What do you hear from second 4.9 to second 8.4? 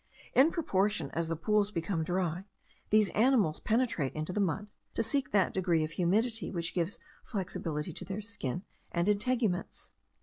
to seek that degree of humidity which gives flexibility to their